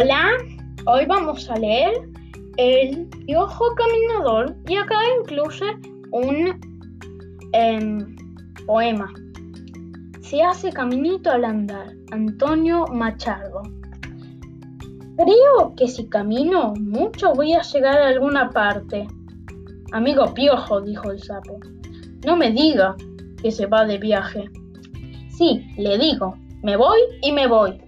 [0.00, 0.28] Hola,
[0.86, 1.92] hoy vamos a leer
[2.56, 5.64] El Piojo Caminador y acá incluye
[6.12, 6.60] un
[7.52, 8.16] em,
[8.64, 9.12] poema.
[10.20, 13.62] Se hace caminito al andar, Antonio Machado.
[15.16, 19.04] Creo que si camino mucho voy a llegar a alguna parte.
[19.90, 21.58] Amigo Piojo, dijo el sapo,
[22.24, 22.94] no me diga
[23.42, 24.44] que se va de viaje.
[25.30, 27.87] Sí, le digo, me voy y me voy.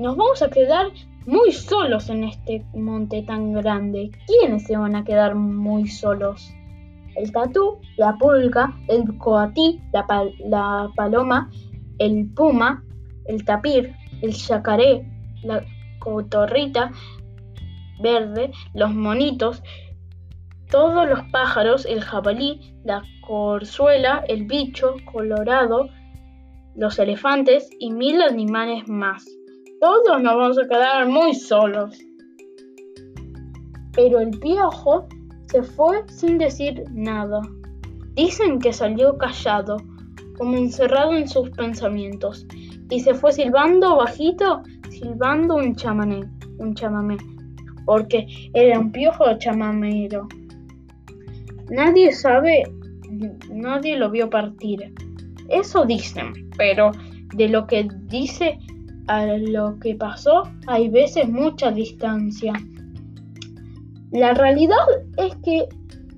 [0.00, 0.86] Nos vamos a quedar
[1.26, 4.10] muy solos en este monte tan grande.
[4.26, 6.54] ¿Quiénes se van a quedar muy solos?
[7.16, 11.50] El tatú, la pulga, el coatí, la, paloma,
[11.98, 12.82] el puma,
[13.26, 15.06] el tapir, el yacaré,
[15.42, 15.62] la
[15.98, 16.92] cotorrita
[18.00, 19.62] verde, los monitos,
[20.70, 25.90] todos los pájaros, el jabalí, la corzuela, el bicho colorado,
[26.74, 29.26] los elefantes y mil animales más.
[29.80, 31.98] Todos nos vamos a quedar muy solos.
[33.94, 35.08] Pero el piojo
[35.46, 37.40] se fue sin decir nada.
[38.14, 39.78] Dicen que salió callado,
[40.36, 42.46] como encerrado en sus pensamientos,
[42.90, 46.28] y se fue silbando bajito, silbando un chamané,
[46.58, 47.16] un chamamé,
[47.86, 50.28] porque era un piojo chamamero.
[51.70, 52.64] Nadie sabe,
[53.50, 54.92] nadie lo vio partir.
[55.48, 56.92] Eso dicen, pero
[57.34, 58.58] de lo que dice
[59.10, 62.52] a lo que pasó hay veces mucha distancia.
[64.12, 65.68] La realidad es que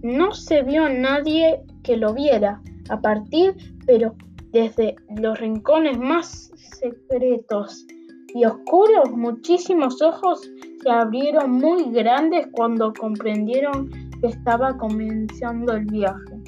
[0.02, 3.54] no se vio nadie que lo viera a partir,
[3.86, 4.14] pero
[4.52, 7.86] desde los rincones más secretos
[8.34, 10.42] y oscuros, muchísimos ojos
[10.82, 13.88] se abrieron muy grandes cuando comprendieron
[14.20, 16.42] que estaba comenzando el viaje.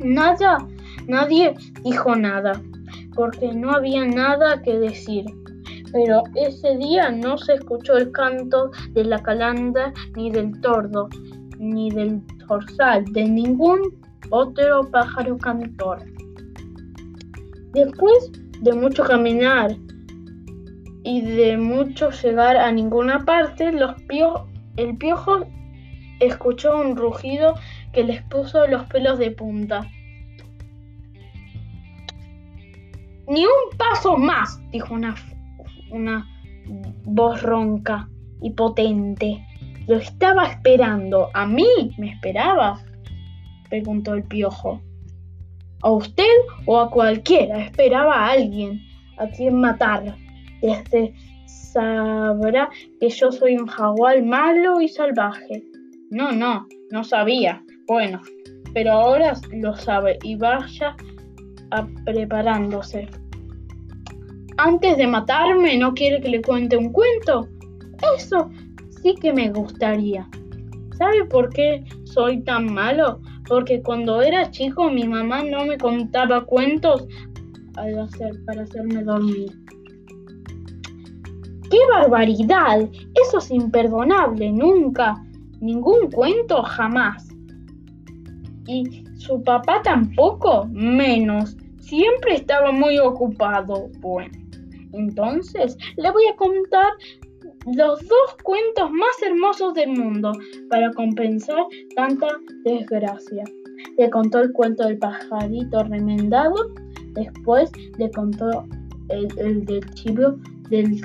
[0.00, 0.58] Nada,
[1.08, 2.52] nadie dijo nada,
[3.16, 5.24] porque no había nada que decir.
[5.92, 11.08] Pero ese día no se escuchó el canto de la calanda, ni del tordo,
[11.58, 13.80] ni del torsal, de ningún
[14.30, 16.04] otro pájaro cantor.
[17.72, 18.30] Después
[18.60, 19.76] de mucho caminar
[21.02, 23.72] y de mucho llegar a ninguna parte,
[24.76, 25.46] el piojo
[26.20, 27.54] escuchó un rugido
[27.92, 29.86] que les puso los pelos de punta.
[33.28, 35.14] Ni un paso más, dijo una
[35.90, 36.26] una
[37.04, 38.08] voz ronca
[38.40, 39.44] y potente.
[39.86, 41.28] Lo estaba esperando.
[41.34, 41.94] ¿A mí?
[41.98, 42.80] ¿Me esperaba?
[43.68, 44.80] preguntó el piojo.
[45.82, 46.24] ¿A usted
[46.66, 47.62] o a cualquiera?
[47.62, 48.80] Esperaba a alguien
[49.18, 50.16] a quien matar.
[50.60, 51.14] Desde
[51.46, 52.68] sabrá
[53.00, 55.62] que yo soy un jaguar malo y salvaje.
[56.10, 57.62] No, no, no sabía.
[57.86, 58.20] Bueno,
[58.74, 60.96] pero ahora lo sabe y vaya
[61.70, 63.08] a preparándose
[64.62, 67.48] antes de matarme no quiere que le cuente un cuento.
[68.16, 68.50] Eso
[69.02, 70.28] sí que me gustaría.
[70.98, 73.20] ¿Sabe por qué soy tan malo?
[73.48, 77.06] Porque cuando era chico mi mamá no me contaba cuentos
[77.74, 79.50] para hacerme dormir.
[81.70, 82.88] ¡Qué barbaridad!
[83.26, 84.52] Eso es imperdonable.
[84.52, 85.14] Nunca.
[85.60, 87.28] Ningún cuento jamás.
[88.66, 91.56] Y su papá tampoco, menos.
[91.78, 93.88] Siempre estaba muy ocupado.
[94.00, 94.39] Bueno.
[94.92, 96.92] Entonces, le voy a contar
[97.66, 100.32] los dos cuentos más hermosos del mundo
[100.68, 101.64] para compensar
[101.94, 102.28] tanta
[102.64, 103.44] desgracia.
[103.96, 106.54] Le contó el cuento del pajarito remendado,
[107.14, 108.64] después le contó
[109.08, 110.36] el, del chivo
[110.68, 111.00] del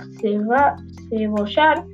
[1.09, 1.85] cebollar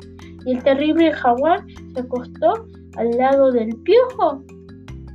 [0.45, 1.63] y el terrible jaguar
[1.93, 4.43] se acostó al lado del piojo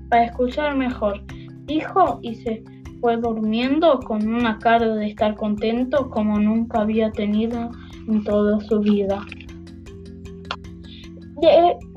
[0.09, 1.21] para escuchar mejor.
[1.67, 2.63] Dijo y se
[3.01, 7.71] fue durmiendo con una cara de estar contento como nunca había tenido
[8.09, 9.25] en toda su vida.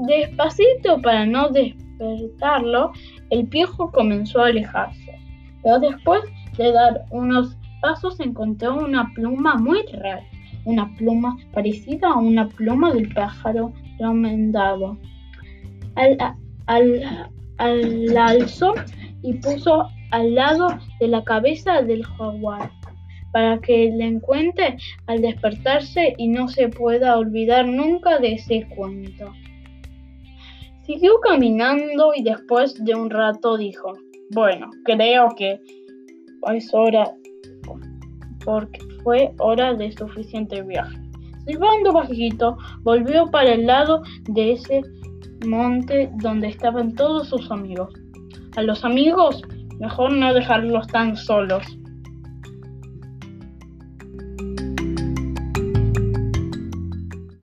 [0.07, 2.91] despacito para no despertarlo,
[3.29, 5.19] el piojo comenzó a alejarse.
[5.63, 6.21] Pero después
[6.57, 10.24] de dar unos pasos encontró una pluma muy rara,
[10.65, 14.97] una pluma parecida a una pluma del pájaro remendado.
[15.95, 16.18] Al,
[16.68, 18.74] al, al, alzó
[19.21, 20.68] y puso al lado
[21.00, 22.71] de la cabeza del jaguar,
[23.31, 24.77] para que le encuentre
[25.07, 29.31] al despertarse y no se pueda olvidar nunca de ese cuento.
[30.83, 33.94] Siguió caminando y después de un rato dijo,
[34.31, 35.60] bueno, creo que
[36.54, 37.13] es hora,
[38.44, 40.98] porque fue hora de suficiente viaje.
[41.45, 44.81] Silbando bajito, volvió para el lado de ese
[45.45, 47.94] monte donde estaban todos sus amigos.
[48.56, 49.42] A los amigos
[49.80, 51.63] Mejor no dejarlos tan solos.